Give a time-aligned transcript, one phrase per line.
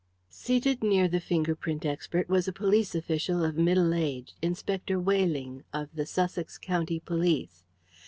[0.31, 5.61] Seated near the finger print expert was a police official of middle age, Inspector Weyling,
[5.73, 7.63] of the Sussex County Police.